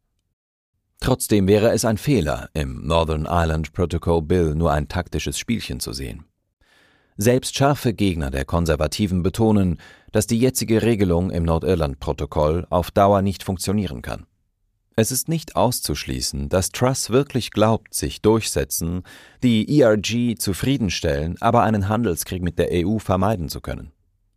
Trotzdem 0.98 1.46
wäre 1.46 1.70
es 1.70 1.84
ein 1.84 1.98
Fehler, 1.98 2.48
im 2.54 2.84
Northern 2.84 3.26
Ireland 3.26 3.72
Protocol 3.72 4.22
Bill 4.22 4.54
nur 4.56 4.72
ein 4.72 4.88
taktisches 4.88 5.38
Spielchen 5.38 5.78
zu 5.78 5.92
sehen. 5.92 6.24
Selbst 7.16 7.56
scharfe 7.56 7.92
Gegner 7.92 8.30
der 8.30 8.44
Konservativen 8.44 9.22
betonen, 9.22 9.78
dass 10.12 10.26
die 10.26 10.38
jetzige 10.38 10.82
Regelung 10.82 11.30
im 11.30 11.42
Nordirland-Protokoll 11.44 12.66
auf 12.70 12.90
Dauer 12.90 13.22
nicht 13.22 13.42
funktionieren 13.42 14.02
kann. 14.02 14.26
Es 14.94 15.10
ist 15.10 15.28
nicht 15.28 15.56
auszuschließen, 15.56 16.48
dass 16.48 16.70
Truss 16.70 17.10
wirklich 17.10 17.50
glaubt, 17.50 17.94
sich 17.94 18.20
durchsetzen, 18.20 19.02
die 19.42 19.80
ERG 19.80 20.38
zufriedenstellen, 20.38 21.36
aber 21.40 21.62
einen 21.62 21.88
Handelskrieg 21.88 22.42
mit 22.42 22.58
der 22.58 22.68
EU 22.72 22.98
vermeiden 22.98 23.48
zu 23.48 23.60
können. 23.60 23.92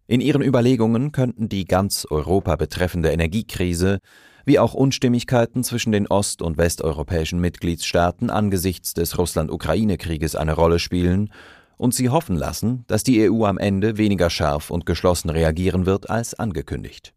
In 0.07 0.21
ihren 0.21 0.41
Überlegungen 0.41 1.11
könnten 1.11 1.49
die 1.49 1.65
ganz 1.65 2.05
Europa 2.09 2.55
betreffende 2.55 3.11
Energiekrise 3.11 3.99
wie 4.45 4.59
auch 4.59 4.75
Unstimmigkeiten 4.75 5.63
zwischen 5.63 5.91
den 5.91 6.07
ost- 6.07 6.41
und 6.41 6.57
westeuropäischen 6.57 7.39
Mitgliedstaaten 7.39 8.29
angesichts 8.29 8.93
des 8.93 9.17
Russland-Ukraine-Krieges 9.17 10.35
eine 10.35 10.53
Rolle 10.53 10.79
spielen 10.79 11.31
und 11.77 11.93
sie 11.93 12.09
hoffen 12.09 12.35
lassen, 12.35 12.83
dass 12.87 13.03
die 13.03 13.29
EU 13.29 13.45
am 13.45 13.57
Ende 13.57 13.97
weniger 13.97 14.29
scharf 14.29 14.69
und 14.69 14.85
geschlossen 14.85 15.29
reagieren 15.29 15.85
wird 15.85 16.09
als 16.09 16.33
angekündigt. 16.33 17.13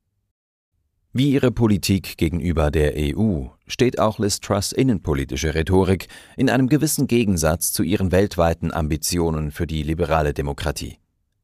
Wie 1.13 1.33
ihre 1.33 1.51
Politik 1.51 2.17
gegenüber 2.17 2.71
der 2.71 2.93
EU 2.97 3.47
steht 3.67 3.99
auch 3.99 4.21
Liz 4.21 4.39
Truss 4.39 4.71
innenpolitische 4.71 5.55
Rhetorik 5.55 6.07
in 6.37 6.49
einem 6.49 6.69
gewissen 6.69 7.09
Gegensatz 7.09 7.73
zu 7.73 7.83
ihren 7.83 8.13
weltweiten 8.13 8.73
Ambitionen 8.73 9.51
für 9.51 9.67
die 9.67 9.83
liberale 9.83 10.33
Demokratie. 10.33 10.99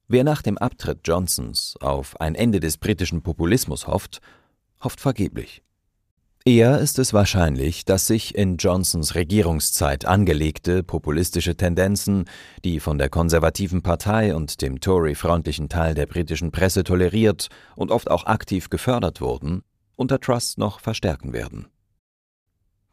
Wer 0.06 0.23
nach 0.23 0.42
dem 0.42 0.59
Abtritt 0.59 1.00
Johnsons 1.04 1.76
auf 1.80 2.21
ein 2.21 2.37
Ende 2.37 2.61
des 2.61 2.76
britischen 2.76 3.23
Populismus 3.23 3.88
hofft, 3.88 4.21
hofft 4.80 5.00
vergeblich. 5.00 5.63
Eher 6.46 6.78
ist 6.78 6.98
es 6.98 7.14
wahrscheinlich, 7.14 7.86
dass 7.86 8.06
sich 8.06 8.34
in 8.34 8.58
Johnsons 8.58 9.14
Regierungszeit 9.14 10.04
angelegte 10.04 10.82
populistische 10.82 11.56
Tendenzen, 11.56 12.26
die 12.64 12.80
von 12.80 12.98
der 12.98 13.08
konservativen 13.08 13.80
Partei 13.80 14.34
und 14.34 14.60
dem 14.60 14.78
Tory-freundlichen 14.78 15.70
Teil 15.70 15.94
der 15.94 16.04
britischen 16.04 16.50
Presse 16.50 16.84
toleriert 16.84 17.48
und 17.76 17.90
oft 17.90 18.10
auch 18.10 18.26
aktiv 18.26 18.68
gefördert 18.68 19.22
wurden, 19.22 19.62
unter 19.96 20.20
Truss 20.20 20.58
noch 20.58 20.80
verstärken 20.80 21.32
werden. 21.32 21.68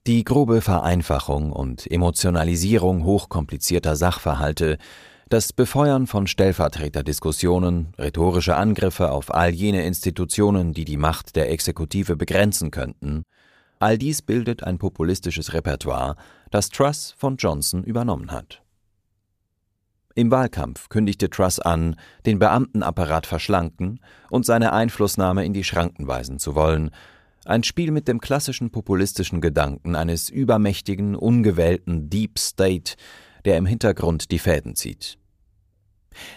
Die 0.08 0.24
grobe 0.24 0.62
Vereinfachung 0.62 1.51
und 1.51 1.91
Emotionalisierung 1.91 3.03
hochkomplizierter 3.03 3.98
Sachverhalte, 3.98 4.77
das 5.27 5.51
Befeuern 5.51 6.08
von 6.08 6.25
Stellvertreterdiskussionen, 6.25 7.93
rhetorische 7.98 8.55
Angriffe 8.55 9.12
auf 9.12 9.34
all 9.34 9.50
jene 9.50 9.86
Institutionen, 9.86 10.74
die 10.74 10.86
die 10.86 10.98
Macht 10.98 11.36
der 11.36 11.51
Exekutive 11.51 12.15
begrenzen 12.15 12.72
könnten, 12.72 13.24
All 13.82 13.98
dies 13.98 14.22
bildet 14.22 14.62
ein 14.64 14.78
populistisches 14.78 15.54
Repertoire, 15.54 16.16
das 16.52 16.70
Truss 16.70 17.16
von 17.18 17.38
Johnson 17.38 17.84
übernommen 17.84 18.32
hat. 18.32 18.62
Im 20.14 20.30
Wahlkampf 20.30 20.88
kündigte 20.90 21.32
Truss 21.32 21.60
an, 21.60 21.96
den 22.28 22.38
Beamtenapparat 22.38 23.26
verschlanken 23.26 24.00
und 24.30 24.46
seine 24.46 24.72
Einflussnahme 24.74 25.46
in 25.46 25.54
die 25.54 25.64
Schranken 25.64 26.06
weisen 26.06 26.38
zu 26.38 26.54
wollen, 26.54 26.92
ein 27.46 27.64
Spiel 27.64 27.90
mit 27.90 28.08
dem 28.08 28.22
klassischen 28.22 28.70
populistischen 28.70 29.42
Gedanken 29.42 29.96
eines 29.96 30.30
übermächtigen, 30.30 31.16
ungewählten 31.16 32.08
Deep 32.08 32.38
State, 32.38 32.94
der 33.46 33.58
im 33.58 33.66
Hintergrund 33.66 34.30
die 34.30 34.38
Fäden 34.38 34.76
zieht. 34.76 35.18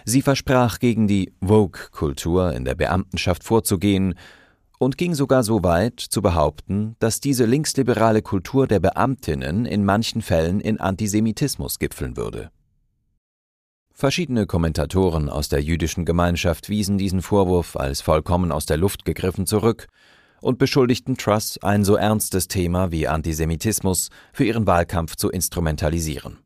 Sie 0.06 0.22
versprach 0.22 0.78
gegen 0.78 1.08
die 1.08 1.34
Vogue-Kultur 1.42 2.54
in 2.54 2.64
der 2.64 2.74
Beamtenschaft 2.74 3.44
vorzugehen 3.44 4.14
und 4.78 4.98
ging 4.98 5.14
sogar 5.14 5.42
so 5.42 5.62
weit 5.62 6.00
zu 6.00 6.22
behaupten, 6.22 6.96
dass 6.98 7.20
diese 7.20 7.44
linksliberale 7.44 8.22
Kultur 8.22 8.66
der 8.66 8.80
Beamtinnen 8.80 9.66
in 9.66 9.84
manchen 9.84 10.22
Fällen 10.22 10.60
in 10.60 10.80
Antisemitismus 10.80 11.78
gipfeln 11.78 12.16
würde. 12.16 12.50
Verschiedene 13.92 14.46
Kommentatoren 14.46 15.28
aus 15.28 15.48
der 15.48 15.62
jüdischen 15.62 16.04
Gemeinschaft 16.04 16.68
wiesen 16.68 16.98
diesen 16.98 17.22
Vorwurf 17.22 17.76
als 17.76 18.00
vollkommen 18.00 18.50
aus 18.50 18.66
der 18.66 18.76
Luft 18.76 19.04
gegriffen 19.04 19.46
zurück 19.46 19.86
und 20.40 20.58
beschuldigten 20.58 21.16
Truss, 21.16 21.58
ein 21.62 21.84
so 21.84 21.94
ernstes 21.94 22.48
Thema 22.48 22.90
wie 22.90 23.08
Antisemitismus 23.08 24.10
für 24.32 24.44
ihren 24.44 24.66
Wahlkampf 24.66 25.16
zu 25.16 25.30
instrumentalisieren. 25.30 26.43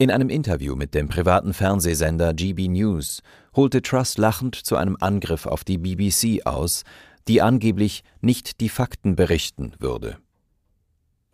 In 0.00 0.10
einem 0.10 0.30
Interview 0.30 0.76
mit 0.76 0.94
dem 0.94 1.10
privaten 1.10 1.52
Fernsehsender 1.52 2.32
GB 2.32 2.68
News 2.68 3.20
holte 3.54 3.82
Truss 3.82 4.16
lachend 4.16 4.54
zu 4.54 4.76
einem 4.76 4.96
Angriff 4.98 5.44
auf 5.44 5.62
die 5.62 5.76
BBC 5.76 6.46
aus, 6.46 6.84
die 7.28 7.42
angeblich 7.42 8.02
nicht 8.22 8.62
die 8.62 8.70
Fakten 8.70 9.14
berichten 9.14 9.74
würde. 9.78 10.16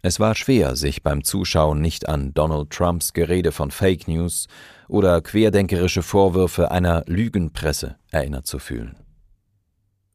Es 0.02 0.18
war 0.18 0.34
schwer, 0.34 0.74
sich 0.74 1.04
beim 1.04 1.22
Zuschauen 1.22 1.80
nicht 1.80 2.08
an 2.08 2.34
Donald 2.34 2.70
Trumps 2.70 3.12
Gerede 3.12 3.52
von 3.52 3.70
Fake 3.70 4.08
News 4.08 4.48
oder 4.88 5.20
querdenkerische 5.22 6.02
Vorwürfe 6.02 6.72
einer 6.72 7.04
Lügenpresse 7.06 7.94
erinnert 8.10 8.48
zu 8.48 8.58
fühlen. 8.58 8.96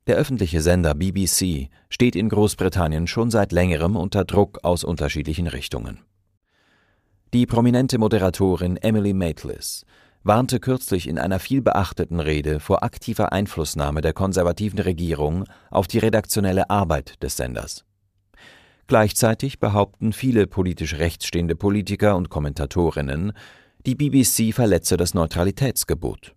Der 0.08 0.18
öffentliche 0.18 0.60
Sender 0.60 0.94
BBC 0.94 1.70
steht 1.88 2.18
in 2.18 2.28
Großbritannien 2.28 3.08
schon 3.08 3.32
seit 3.32 3.54
längerem 3.54 3.96
unter 3.96 4.26
Druck 4.26 4.60
aus 4.64 4.84
unterschiedlichen 4.84 5.48
Richtungen. 5.48 6.02
Die 7.34 7.46
prominente 7.46 7.98
Moderatorin 7.98 8.76
Emily 8.76 9.14
Maitlis 9.14 9.86
warnte 10.22 10.60
kürzlich 10.60 11.08
in 11.08 11.18
einer 11.18 11.40
vielbeachteten 11.40 12.20
Rede 12.20 12.60
vor 12.60 12.84
aktiver 12.84 13.32
Einflussnahme 13.32 14.02
der 14.02 14.12
konservativen 14.12 14.80
Regierung 14.80 15.46
auf 15.70 15.88
die 15.88 16.00
redaktionelle 16.00 16.70
Arbeit 16.70 17.24
des 17.24 17.38
Senders. 17.38 17.86
Gleichzeitig 18.88 19.60
behaupten 19.60 20.12
viele 20.12 20.46
politisch 20.46 20.96
rechtsstehende 20.96 21.56
Politiker 21.56 22.18
und 22.18 22.30
Kommentatorinnen, 22.30 23.32
die 23.86 23.96
BBC 23.96 24.54
verletze 24.54 24.98
das 24.98 25.14
Neutralitätsgebot. 25.14 26.36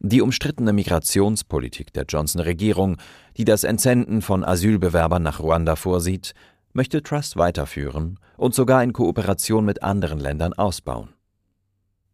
Die 0.00 0.20
umstrittene 0.20 0.72
Migrationspolitik 0.72 1.92
der 1.92 2.06
Johnson-Regierung, 2.08 2.96
die 3.36 3.44
das 3.44 3.62
Entsenden 3.62 4.20
von 4.20 4.44
Asylbewerbern 4.44 5.22
nach 5.22 5.38
Ruanda 5.38 5.76
vorsieht, 5.76 6.34
möchte 6.72 7.02
Trust 7.02 7.36
weiterführen 7.36 8.18
und 8.36 8.54
sogar 8.54 8.82
in 8.82 8.92
Kooperation 8.92 9.64
mit 9.64 9.82
anderen 9.82 10.18
Ländern 10.18 10.52
ausbauen. 10.52 11.10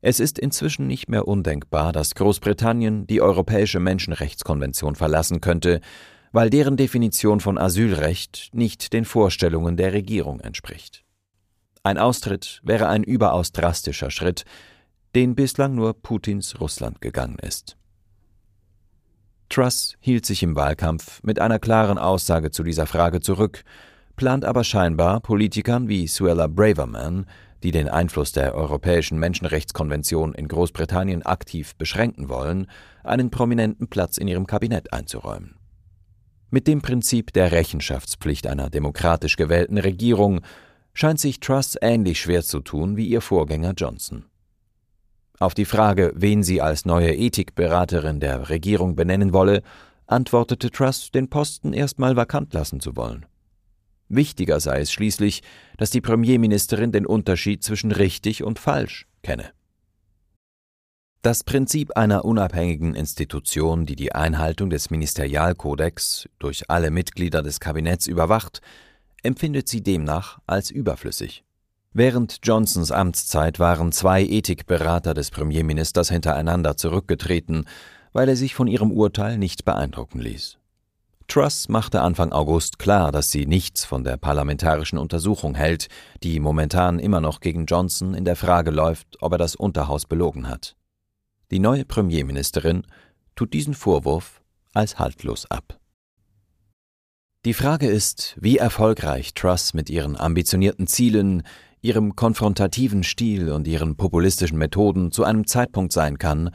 Es 0.01 0.21
ist 0.21 0.39
inzwischen 0.39 0.87
nicht 0.87 1.09
mehr 1.09 1.27
undenkbar, 1.27 1.93
dass 1.93 2.15
Großbritannien 2.15 3.07
die 3.07 3.21
Europäische 3.21 3.81
Menschenrechtskonvention 3.81 4.95
verlassen 4.95 5.41
könnte, 5.41 5.81
weil 6.33 6.51
deren 6.51 6.77
Definition 6.77 7.41
von 7.41 7.59
Asylrecht 7.59 8.51
nicht 8.53 8.93
den 8.93 9.05
Vorstellungen 9.05 9.77
der 9.77 9.93
Regierung 9.93 10.41
entspricht. 10.41 11.05
Ein 11.83 11.99
Austritt 11.99 12.61
wäre 12.63 12.89
ein 12.89 13.05
überaus 13.05 13.53
drastischer 13.53 14.11
Schritt, 14.11 14.45
den 15.15 15.35
bislang 15.35 15.75
nur 15.75 15.95
Putins 15.95 16.61
Russland 16.61 17.01
gegangen 17.01 17.39
ist. 17.41 17.77
Truss 19.49 19.97
hielt 20.01 20.27
sich 20.27 20.43
im 20.43 20.57
Wahlkampf 20.57 21.23
mit 21.23 21.41
einer 21.41 21.59
klaren 21.59 21.99
Aussage 21.99 22.51
zu 22.51 22.63
dieser 22.65 22.87
Frage 22.87 23.21
zurück 23.21 23.65
plant 24.17 24.45
aber 24.45 24.65
scheinbar 24.65 25.21
Politikern 25.21 25.89
wie 25.89 26.07
Suella 26.07 26.47
Braverman, 26.47 27.27
die 27.63 27.71
den 27.71 27.89
Einfluss 27.89 28.33
der 28.33 28.55
Europäischen 28.55 29.19
Menschenrechtskonvention 29.19 30.35
in 30.35 30.49
Großbritannien 30.49 31.25
aktiv 31.25 31.75
beschränken 31.77 32.29
wollen, 32.29 32.67
einen 33.05 33.31
prominenten 33.31 33.89
Platz 33.89 34.19
in 34.19 34.29
ihrem 34.29 34.47
Kabinett 34.47 34.93
einzuräumen. 34.93 35.57
Mit 36.51 36.67
dem 36.67 36.81
Prinzip 36.81 37.33
der 37.33 37.53
Rechenschaftspflicht 37.53 38.47
einer 38.47 38.71
demokratisch 38.71 39.37
gewählten 39.37 39.79
Regierung 39.79 40.41
scheint 40.95 41.21
sich 41.21 41.41
Truss 41.41 41.77
ähnlich 41.81 42.21
schwer 42.21 42.43
zu 42.43 42.61
tun 42.61 42.97
wie 42.97 43.07
ihr 43.07 43.21
Vorgänger 43.21 43.75
Johnson. 43.77 44.25
Auf 45.39 45.55
die 45.55 45.67
Frage, 45.67 46.13
wen 46.15 46.43
sie 46.43 46.63
als 46.63 46.87
neue 46.87 47.15
Ethikberaterin 47.15 48.21
der 48.21 48.49
Regierung 48.49 48.97
benennen 48.97 49.33
wolle, 49.33 49.63
antwortete 50.07 50.71
Truss, 50.71 51.11
den 51.11 51.29
Posten 51.29 51.73
erstmal 51.73 52.17
vakant 52.17 52.55
lassen 52.55 52.81
zu 52.81 52.97
wollen. 52.97 53.27
Wichtiger 54.09 54.61
sei 54.61 54.81
es 54.81 54.93
schließlich, 54.93 55.43
dass 55.79 55.91
die 55.91 56.01
Premierministerin 56.01 56.93
den 56.93 57.07
Unterschied 57.07 57.63
zwischen 57.63 57.93
richtig 57.93 58.45
und 58.45 58.59
falsch 58.59 59.07
kenne. 59.23 59.51
Das 61.23 61.43
Prinzip 61.43 61.97
einer 61.97 62.25
unabhängigen 62.25 62.95
Institution, 62.95 63.85
die 63.85 63.97
die 63.97 64.15
Einhaltung 64.15 64.71
des 64.71 64.91
Ministerialkodex 64.91 66.29
durch 66.39 66.71
alle 66.71 66.93
Mitglieder 66.93 67.43
des 67.43 67.59
Kabinetts 67.59 68.07
überwacht, 68.07 68.61
empfindet 69.25 69.69
sie 69.69 69.83
demnach 69.83 70.39
als 70.47 70.71
überflüssig. 70.71 71.43
Während 71.93 72.41
Johnsons 72.45 72.93
Amtszeit 72.93 73.59
waren 73.59 73.91
zwei 73.91 74.23
Ethikberater 74.23 75.15
des 75.15 75.33
Premierministers 75.33 76.11
hintereinander 76.11 76.77
zurückgetreten, 76.77 77.65
weil 78.13 78.29
er 78.29 78.37
sich 78.37 78.55
von 78.55 78.69
ihrem 78.69 78.93
Urteil 78.93 79.37
nicht 79.37 79.65
beeindrucken 79.65 80.21
ließ. 80.21 80.59
Truss 81.29 81.69
machte 81.69 82.03
Anfang 82.03 82.33
August 82.33 82.79
klar, 82.79 83.11
dass 83.11 83.31
sie 83.31 83.47
nichts 83.47 83.85
von 83.85 84.05
der 84.05 84.17
parlamentarischen 84.17 84.99
Untersuchung 84.99 85.55
hält, 85.55 85.89
die 86.23 86.41
momentan 86.41 86.99
immer 86.99 87.21
noch 87.21 87.41
gegen 87.41 87.67
Johnson 87.67 88.15
in 88.15 88.25
der 88.25 88.37
Frage 88.37 88.71
läuft, 88.71 89.21
ob 89.21 89.33
er 89.33 89.39
das 89.39 89.57
Unterhaus 89.57 90.07
belogen 90.07 90.49
hat. 90.49 90.77
Die 91.51 91.59
neue 91.59 91.85
Premierministerin 91.85 92.85
tut 93.35 93.53
diesen 93.53 93.75
Vorwurf 93.75 94.43
als 94.73 94.99
haltlos 94.99 95.51
ab. 95.51 95.79
Die 97.45 97.55
Frage 97.55 97.87
ist, 97.87 98.37
wie 98.41 98.59
erfolgreich 98.59 99.35
Truss 99.35 99.75
mit 99.75 99.89
ihren 99.89 100.17
ambitionierten 100.17 100.87
Zielen, 100.87 101.45
ihrem 101.81 102.17
konfrontativen 102.17 103.05
Stil 103.05 103.53
und 103.53 103.69
ihren 103.69 103.97
populistischen 103.97 104.59
Methoden 104.59 105.13
zu 105.13 105.23
einem 105.23 105.47
Zeitpunkt 105.47 105.93
sein 105.93 106.19
kann, 106.19 106.51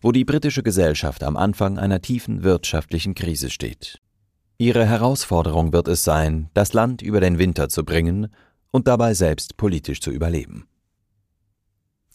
wo 0.00 0.12
die 0.12 0.24
britische 0.24 0.62
Gesellschaft 0.62 1.24
am 1.24 1.36
Anfang 1.36 1.78
einer 1.78 2.00
tiefen 2.00 2.44
wirtschaftlichen 2.44 3.14
Krise 3.14 3.50
steht. 3.50 4.00
Ihre 4.58 4.86
Herausforderung 4.86 5.74
wird 5.74 5.86
es 5.86 6.02
sein, 6.02 6.48
das 6.54 6.72
Land 6.72 7.02
über 7.02 7.20
den 7.20 7.38
Winter 7.38 7.68
zu 7.68 7.84
bringen 7.84 8.28
und 8.70 8.88
dabei 8.88 9.12
selbst 9.12 9.58
politisch 9.58 10.00
zu 10.00 10.10
überleben. 10.10 10.66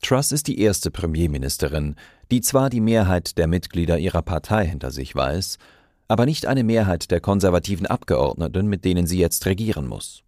Truss 0.01 0.32
ist 0.32 0.47
die 0.47 0.60
erste 0.60 0.89
Premierministerin, 0.89 1.95
die 2.32 2.41
zwar 2.41 2.71
die 2.71 2.82
Mehrheit 2.82 3.38
der 3.38 3.45
Mitglieder 3.45 3.99
ihrer 3.99 4.23
Partei 4.23 4.65
hinter 4.65 4.89
sich 4.89 5.15
weiß, 5.15 5.60
aber 6.08 6.25
nicht 6.25 6.47
eine 6.47 6.63
Mehrheit 6.63 7.12
der 7.12 7.21
konservativen 7.21 7.86
Abgeordneten, 7.86 8.65
mit 8.65 8.86
denen 8.86 9.06
sie 9.06 9.19
jetzt 9.19 9.45
regieren 9.45 9.88
muss. 9.88 10.23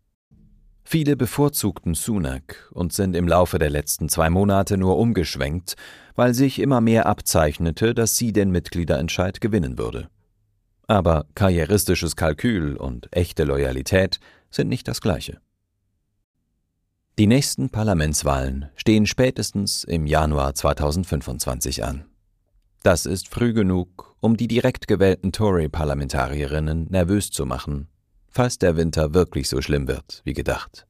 Viele 0.83 1.15
bevorzugten 1.15 1.95
Sunak 1.95 2.69
und 2.71 2.93
sind 2.93 3.15
im 3.15 3.27
Laufe 3.27 3.57
der 3.57 3.71
letzten 3.71 4.07
zwei 4.07 4.29
Monate 4.29 4.77
nur 4.77 4.99
umgeschwenkt, 4.99 5.75
weil 6.15 6.35
sich 6.35 6.59
immer 6.59 6.79
mehr 6.79 7.07
abzeichnete, 7.07 7.95
dass 7.95 8.15
sie 8.15 8.33
den 8.33 8.51
Mitgliederentscheid 8.51 9.41
gewinnen 9.41 9.79
würde. 9.79 10.09
Aber 10.87 11.25
karrieristisches 11.35 12.15
Kalkül 12.15 12.75
und 12.75 13.07
echte 13.15 13.43
Loyalität 13.43 14.19
sind 14.49 14.69
nicht 14.69 14.87
das 14.87 15.01
gleiche. 15.01 15.39
Die 17.19 17.27
nächsten 17.27 17.69
Parlamentswahlen 17.69 18.69
stehen 18.75 19.05
spätestens 19.05 19.83
im 19.83 20.07
Januar 20.07 20.55
2025 20.55 21.83
an. 21.83 22.05
Das 22.81 23.05
ist 23.05 23.29
früh 23.29 23.53
genug, 23.53 24.15
um 24.19 24.35
die 24.35 24.47
direkt 24.47 24.87
gewählten 24.87 25.31
Tory-Parlamentarierinnen 25.31 26.87
nervös 26.89 27.29
zu 27.29 27.45
machen, 27.45 27.87
falls 28.29 28.57
der 28.57 28.75
Winter 28.75 29.13
wirklich 29.13 29.47
so 29.47 29.61
schlimm 29.61 29.87
wird 29.87 30.21
wie 30.25 30.33
gedacht. 30.33 30.87